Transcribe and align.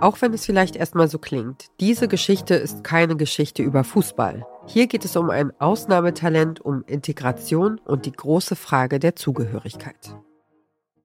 Auch 0.00 0.22
wenn 0.22 0.32
es 0.32 0.46
vielleicht 0.46 0.76
erstmal 0.76 1.08
so 1.08 1.18
klingt, 1.18 1.66
diese 1.80 2.06
Geschichte 2.06 2.54
ist 2.54 2.84
keine 2.84 3.16
Geschichte 3.16 3.64
über 3.64 3.82
Fußball. 3.82 4.46
Hier 4.66 4.86
geht 4.86 5.04
es 5.04 5.16
um 5.16 5.28
ein 5.28 5.50
Ausnahmetalent, 5.58 6.60
um 6.60 6.84
Integration 6.86 7.80
und 7.84 8.06
die 8.06 8.12
große 8.12 8.54
Frage 8.54 9.00
der 9.00 9.16
Zugehörigkeit. 9.16 10.14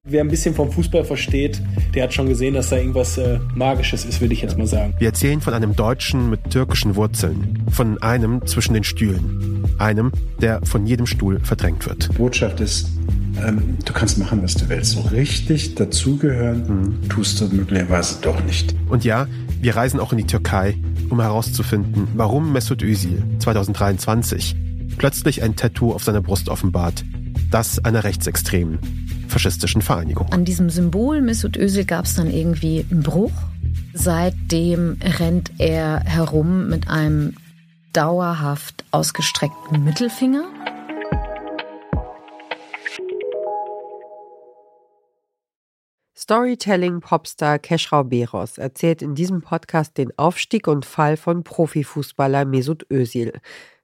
Wer 0.06 0.22
ein 0.22 0.28
bisschen 0.28 0.54
vom 0.54 0.72
Fußball 0.72 1.06
versteht, 1.06 1.60
der 1.96 2.04
hat 2.04 2.14
schon 2.14 2.28
gesehen, 2.28 2.54
dass 2.54 2.70
da 2.70 2.76
irgendwas 2.76 3.18
äh, 3.18 3.40
Magisches 3.56 4.06
ist, 4.06 4.22
würde 4.22 4.34
ich 4.34 4.42
jetzt 4.42 4.58
mal 4.58 4.68
sagen. 4.68 4.94
Wir 5.00 5.08
erzählen 5.08 5.42
von 5.42 5.54
einem 5.54 5.76
Deutschen 5.76 6.30
mit 6.30 6.52
türkischen 6.52 6.96
Wurzeln, 6.96 7.66
von 7.72 8.00
einem 8.04 8.46
zwischen 8.46 8.74
den 8.74 8.84
Stühlen, 8.84 9.66
einem, 9.80 10.12
der 10.40 10.64
von 10.66 10.86
jedem 10.86 11.08
Stuhl 11.08 11.40
verdrängt 11.40 11.88
wird. 11.88 12.10
Die 12.12 12.18
Botschaft 12.18 12.60
ist, 12.60 12.90
ähm, 13.42 13.78
du 13.84 13.94
kannst 13.94 14.18
machen, 14.18 14.44
was 14.44 14.56
du 14.56 14.70
willst. 14.70 14.92
So 14.92 15.02
richtig 15.02 15.76
dazugehören 15.76 16.68
mhm. 16.68 17.10
tust 17.10 17.42
du 17.42 17.48
möglicherweise 17.48 18.20
doch 18.22 18.44
nicht. 18.44 18.76
Und 18.90 19.04
ja, 19.04 19.28
wir 19.62 19.76
reisen 19.76 20.00
auch 20.00 20.12
in 20.12 20.20
die 20.20 20.28
Türkei, 20.28 20.78
um 21.10 21.22
herauszufinden, 21.22 22.08
warum 22.16 22.52
Mesut 22.52 22.82
Özil 22.82 23.24
2023 23.40 24.56
plötzlich 24.98 25.42
ein 25.44 25.56
Tattoo 25.56 25.94
auf 25.94 26.04
seiner 26.04 26.22
Brust 26.22 26.50
offenbart, 26.50 27.04
das 27.50 27.84
einer 27.84 28.04
rechtsextremen 28.04 28.80
faschistischen 29.28 29.82
Vereinigung. 29.82 30.32
An 30.32 30.46
diesem 30.46 30.70
Symbol 30.70 31.22
Mesut 31.22 31.58
Özil 31.58 31.86
gab 31.86 32.06
es 32.06 32.16
dann 32.16 32.30
irgendwie 32.30 32.86
einen 32.90 33.02
Bruch. 33.02 33.32
Seitdem 33.94 34.98
rennt 35.02 35.52
er 35.58 36.02
herum 36.02 36.70
mit 36.70 36.88
einem 36.88 37.36
dauerhaft 37.94 38.84
ausgestreckten 38.92 39.84
Mittelfinger. 39.84 40.44
Storytelling-Popstar 46.24 47.60
Keschrau 47.60 48.06
Beros 48.06 48.58
erzählt 48.58 49.02
in 49.02 49.14
diesem 49.14 49.42
Podcast 49.42 49.98
den 49.98 50.18
Aufstieg 50.18 50.70
und 50.70 50.86
Fall 50.86 51.18
von 51.18 51.44
Profifußballer 51.44 52.46
Mesut 52.46 52.86
Özil. 52.90 53.34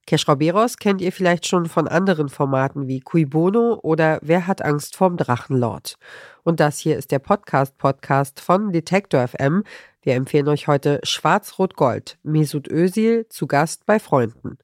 Keschrau 0.07 0.37
Beros 0.37 0.77
kennt 0.77 1.01
ihr 1.01 1.11
vielleicht 1.11 1.47
schon 1.47 1.65
von 1.65 1.89
anderen 1.89 2.29
Formaten 2.29 2.87
wie 2.87 3.01
Cui 3.01 3.25
Bono 3.25 3.77
oder 3.83 4.19
Wer 4.21 4.47
hat 4.47 4.61
Angst 4.61 4.95
vorm 4.95 5.17
Drachenlord? 5.17 5.95
Und 6.43 6.61
das 6.61 6.79
hier 6.79 6.97
ist 6.97 7.11
der 7.11 7.19
Podcast-Podcast 7.19 8.39
von 8.39 8.71
Detektor 8.71 9.27
FM. 9.27 9.65
Wir 10.01 10.15
empfehlen 10.15 10.47
euch 10.47 10.69
heute 10.69 11.01
Schwarz-Rot-Gold, 11.03 12.19
Mesut 12.23 12.69
Özil 12.69 13.27
zu 13.27 13.47
Gast 13.47 13.85
bei 13.85 13.99
Freunden. 13.99 14.57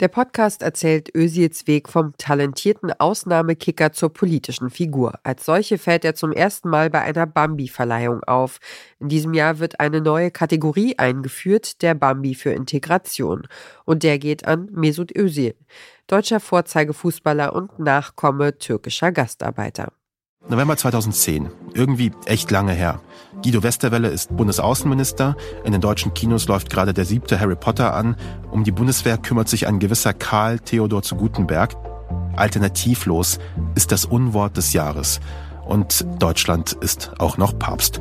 Der 0.00 0.08
Podcast 0.08 0.62
erzählt 0.62 1.14
Özils 1.14 1.68
Weg 1.68 1.88
vom 1.88 2.16
talentierten 2.18 2.92
Ausnahmekicker 2.98 3.92
zur 3.92 4.12
politischen 4.12 4.70
Figur. 4.70 5.20
Als 5.22 5.44
solche 5.44 5.78
fällt 5.78 6.04
er 6.04 6.16
zum 6.16 6.32
ersten 6.32 6.68
Mal 6.68 6.90
bei 6.90 7.00
einer 7.00 7.26
Bambi-Verleihung 7.26 8.24
auf. 8.24 8.58
In 8.98 9.08
diesem 9.08 9.34
Jahr 9.34 9.60
wird 9.60 9.78
eine 9.78 10.00
neue 10.00 10.32
Kategorie 10.32 10.98
eingeführt, 10.98 11.80
der 11.82 11.94
Bambi 11.94 12.34
für 12.34 12.50
Integration. 12.50 13.46
Und 13.84 14.02
der 14.02 14.18
geht 14.18 14.46
an 14.48 14.68
Mesut 14.72 15.14
Özil, 15.16 15.54
deutscher 16.08 16.40
Vorzeigefußballer 16.40 17.54
und 17.54 17.78
Nachkomme 17.78 18.58
türkischer 18.58 19.12
Gastarbeiter. 19.12 19.92
November 20.48 20.76
2010. 20.76 21.50
Irgendwie 21.72 22.12
echt 22.26 22.50
lange 22.50 22.72
her. 22.72 23.00
Guido 23.42 23.62
Westerwelle 23.62 24.08
ist 24.08 24.36
Bundesaußenminister. 24.36 25.36
In 25.64 25.72
den 25.72 25.80
deutschen 25.80 26.12
Kinos 26.12 26.46
läuft 26.48 26.68
gerade 26.68 26.92
der 26.92 27.06
siebte 27.06 27.40
Harry 27.40 27.56
Potter 27.56 27.94
an. 27.94 28.16
Um 28.50 28.62
die 28.62 28.70
Bundeswehr 28.70 29.16
kümmert 29.16 29.48
sich 29.48 29.66
ein 29.66 29.78
gewisser 29.78 30.12
Karl 30.12 30.58
Theodor 30.58 31.02
zu 31.02 31.16
Gutenberg. 31.16 31.74
Alternativlos 32.36 33.38
ist 33.74 33.90
das 33.90 34.04
Unwort 34.04 34.56
des 34.56 34.74
Jahres. 34.74 35.20
Und 35.64 36.04
Deutschland 36.18 36.72
ist 36.72 37.12
auch 37.18 37.38
noch 37.38 37.58
Papst. 37.58 38.00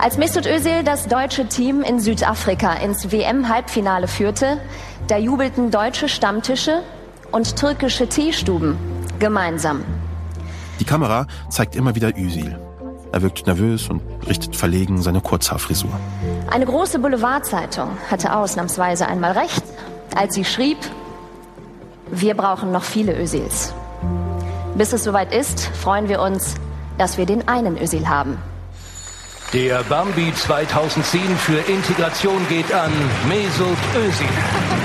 Als 0.00 0.18
Mesut 0.18 0.46
Özil 0.46 0.82
das 0.82 1.06
deutsche 1.06 1.46
Team 1.46 1.82
in 1.82 2.00
Südafrika 2.00 2.72
ins 2.74 3.12
WM-Halbfinale 3.12 4.08
führte, 4.08 4.58
da 5.06 5.16
jubelten 5.16 5.70
deutsche 5.70 6.08
Stammtische 6.08 6.82
und 7.30 7.54
türkische 7.56 8.08
Teestuben 8.08 8.76
gemeinsam. 9.20 9.84
Die 10.80 10.84
Kamera 10.84 11.26
zeigt 11.50 11.76
immer 11.76 11.94
wieder 11.94 12.10
Özil. 12.16 12.58
Er 13.12 13.22
wirkt 13.22 13.46
nervös 13.46 13.88
und 13.88 14.02
richtet 14.26 14.56
verlegen 14.56 15.00
seine 15.00 15.20
Kurzhaarfrisur. 15.20 15.90
Eine 16.50 16.66
große 16.66 16.98
Boulevardzeitung 16.98 17.90
hatte 18.10 18.34
ausnahmsweise 18.34 19.06
einmal 19.06 19.32
recht, 19.32 19.62
als 20.16 20.34
sie 20.34 20.44
schrieb, 20.44 20.78
wir 22.10 22.34
brauchen 22.34 22.72
noch 22.72 22.82
viele 22.82 23.16
Özils. 23.16 23.72
Bis 24.76 24.92
es 24.92 25.04
soweit 25.04 25.32
ist, 25.32 25.70
freuen 25.80 26.08
wir 26.08 26.20
uns, 26.20 26.56
dass 26.98 27.16
wir 27.16 27.26
den 27.26 27.46
einen 27.46 27.80
Özil 27.80 28.08
haben. 28.08 28.36
Der 29.52 29.84
Bambi 29.84 30.32
2010 30.34 31.20
für 31.36 31.58
Integration 31.70 32.44
geht 32.48 32.72
an 32.74 32.90
Mesut 33.28 33.78
Özil. 33.96 34.83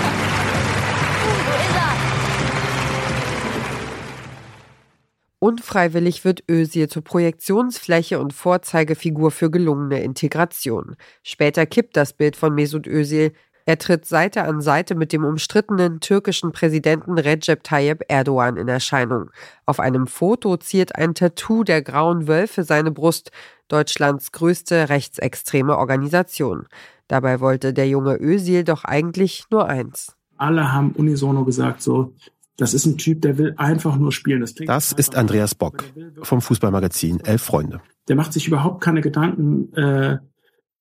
Unfreiwillig 5.41 6.25
wird 6.25 6.43
Özil 6.49 6.89
zur 6.89 7.01
Projektionsfläche 7.01 8.19
und 8.19 8.33
Vorzeigefigur 8.33 9.31
für 9.31 9.49
gelungene 9.49 10.03
Integration. 10.03 10.97
Später 11.23 11.65
kippt 11.65 11.95
das 11.95 12.11
Bild 12.11 12.35
von 12.35 12.53
Mesut 12.53 12.87
Özil. 12.87 13.31
Er 13.65 13.77
tritt 13.77 14.05
Seite 14.05 14.43
an 14.43 14.59
Seite 14.59 14.95
mit 14.95 15.13
dem 15.13 15.23
umstrittenen 15.23 16.01
türkischen 16.01 16.51
Präsidenten 16.51 17.17
Recep 17.17 17.63
Tayyip 17.63 18.03
Erdogan 18.09 18.57
in 18.57 18.67
Erscheinung. 18.67 19.29
Auf 19.65 19.79
einem 19.79 20.07
Foto 20.07 20.57
ziert 20.57 20.97
ein 20.97 21.15
Tattoo 21.15 21.63
der 21.63 21.83
grauen 21.83 22.27
Wölfe 22.27 22.65
seine 22.65 22.91
Brust, 22.91 23.31
Deutschlands 23.69 24.33
größte 24.33 24.89
rechtsextreme 24.89 25.77
Organisation. 25.77 26.67
Dabei 27.07 27.39
wollte 27.39 27.73
der 27.73 27.87
junge 27.87 28.17
Özil 28.19 28.65
doch 28.65 28.83
eigentlich 28.83 29.45
nur 29.51 29.69
eins. 29.69 30.17
Alle 30.35 30.73
haben 30.73 30.91
unisono 30.91 31.45
gesagt 31.45 31.81
so, 31.81 32.13
das 32.59 32.73
ist 32.73 32.85
ein 32.85 32.97
Typ, 32.97 33.21
der 33.21 33.37
will 33.37 33.53
einfach 33.57 33.97
nur 33.97 34.11
spielen. 34.11 34.41
Das, 34.41 34.53
das 34.55 34.91
ist 34.91 35.15
Andreas 35.15 35.55
Bock 35.55 35.83
vom 36.21 36.41
Fußballmagazin 36.41 37.21
Elf 37.21 37.41
Freunde. 37.41 37.81
Der 38.07 38.15
macht 38.15 38.33
sich 38.33 38.47
überhaupt 38.47 38.81
keine 38.81 39.01
Gedanken 39.01 39.73
äh, 39.73 40.17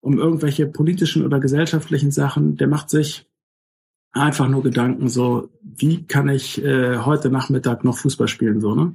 um 0.01 0.19
irgendwelche 0.19 0.67
politischen 0.67 1.25
oder 1.25 1.41
gesellschaftlichen 1.41 2.11
Sachen. 2.11 2.57
Der 2.57 2.69
macht 2.69 2.91
sich 2.91 3.27
einfach 4.13 4.49
nur 4.49 4.63
Gedanken 4.63 5.09
so, 5.09 5.51
wie 5.63 6.05
kann 6.05 6.29
ich 6.29 6.63
äh, 6.63 6.99
heute 6.99 7.31
Nachmittag 7.31 7.85
noch 7.85 7.99
Fußball 7.99 8.29
spielen, 8.29 8.61
so, 8.61 8.75
ne? 8.75 8.95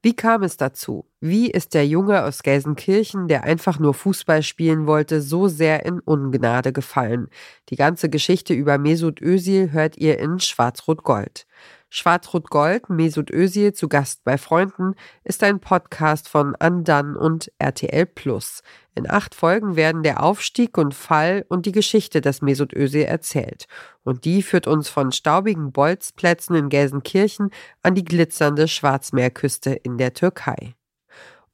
Wie 0.00 0.14
kam 0.14 0.44
es 0.44 0.56
dazu? 0.56 1.06
Wie 1.20 1.50
ist 1.50 1.74
der 1.74 1.84
Junge 1.86 2.22
aus 2.22 2.44
Gelsenkirchen, 2.44 3.26
der 3.26 3.42
einfach 3.42 3.80
nur 3.80 3.94
Fußball 3.94 4.44
spielen 4.44 4.86
wollte, 4.86 5.20
so 5.20 5.48
sehr 5.48 5.84
in 5.84 5.98
Ungnade 5.98 6.72
gefallen? 6.72 7.28
Die 7.68 7.76
ganze 7.76 8.08
Geschichte 8.08 8.54
über 8.54 8.78
Mesut 8.78 9.20
Özil 9.20 9.72
hört 9.72 9.96
ihr 9.96 10.20
in 10.20 10.38
Schwarz-Rot-Gold. 10.38 11.46
Schwarz-Rot-Gold, 11.90 12.90
Mesut 12.90 13.30
Özil 13.30 13.72
zu 13.72 13.88
Gast 13.88 14.22
bei 14.24 14.36
Freunden, 14.36 14.94
ist 15.24 15.42
ein 15.42 15.60
Podcast 15.60 16.28
von 16.28 16.54
Andan 16.56 17.16
und 17.16 17.50
RTL 17.58 18.06
Plus. 18.06 18.62
In 18.94 19.10
acht 19.10 19.34
Folgen 19.34 19.76
werden 19.76 20.02
der 20.02 20.22
Aufstieg 20.22 20.76
und 20.76 20.94
Fall 20.94 21.46
und 21.48 21.66
die 21.66 21.72
Geschichte 21.72 22.20
des 22.20 22.42
Mesut 22.42 22.74
Özil 22.74 23.04
erzählt. 23.04 23.66
Und 24.04 24.24
die 24.24 24.42
führt 24.42 24.66
uns 24.66 24.88
von 24.88 25.12
staubigen 25.12 25.72
Bolzplätzen 25.72 26.56
in 26.56 26.68
Gelsenkirchen 26.68 27.50
an 27.82 27.94
die 27.94 28.04
glitzernde 28.04 28.68
Schwarzmeerküste 28.68 29.70
in 29.70 29.98
der 29.98 30.14
Türkei. 30.14 30.74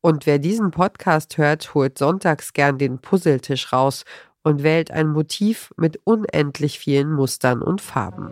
Und 0.01 0.27
wer 0.27 0.39
diesen 0.39 0.71
Podcast 0.71 1.39
hört, 1.39 1.75
holt 1.75 1.97
sonntags 1.97 2.53
gern 2.53 2.77
den 2.77 2.99
Puzzletisch 2.99 3.73
raus 3.73 4.05
und 4.43 4.63
wählt 4.63 4.91
ein 4.91 5.09
Motiv 5.09 5.73
mit 5.77 6.01
unendlich 6.05 6.79
vielen 6.79 7.13
Mustern 7.13 7.63
und 7.63 7.81
Farben. 7.81 8.31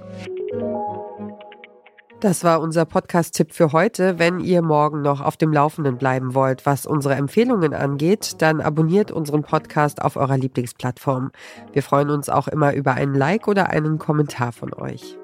Das 2.23 2.45
war 2.45 2.61
unser 2.61 2.85
Podcast-Tipp 2.85 3.53
für 3.53 3.73
heute. 3.73 4.21
Wenn 4.21 4.39
ihr 4.39 4.63
morgen 4.63 5.03
noch 5.03 5.21
auf 5.21 5.37
dem 5.37 5.53
Laufenden 5.53 5.99
bleiben 5.99 6.37
wollt, 6.37 6.65
was 6.67 6.87
unsere 6.87 7.17
Empfehlungen 7.17 7.75
angeht, 7.75 8.41
dann 8.41 8.61
abonniert 8.61 9.11
unseren 9.11 9.43
Podcast 9.43 10.01
auf 10.01 10.15
eurer 10.15 10.39
Lieblingsplattform. 10.39 11.33
Wir 11.73 11.83
freuen 11.83 12.11
uns 12.11 12.29
auch 12.29 12.47
immer 12.47 12.75
über 12.75 12.95
einen 12.95 13.17
Like 13.17 13.49
oder 13.49 13.71
einen 13.71 13.99
Kommentar 13.99 14.53
von 14.53 14.73
euch. 14.73 15.19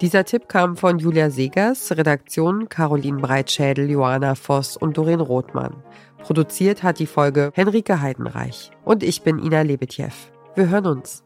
Dieser 0.00 0.24
Tipp 0.24 0.48
kam 0.48 0.76
von 0.76 1.00
Julia 1.00 1.30
Segers, 1.30 1.90
Redaktion 1.90 2.68
Caroline 2.68 3.20
Breitschädel, 3.20 3.90
Johanna 3.90 4.36
Voss 4.36 4.76
und 4.76 4.96
Doreen 4.96 5.20
Rothmann. 5.20 5.74
Produziert 6.18 6.84
hat 6.84 7.00
die 7.00 7.06
Folge 7.06 7.50
Henrike 7.54 8.00
Heidenreich. 8.00 8.70
Und 8.84 9.02
ich 9.02 9.22
bin 9.22 9.40
Ina 9.40 9.62
Lebetjew. 9.62 10.12
Wir 10.54 10.68
hören 10.68 10.86
uns. 10.86 11.25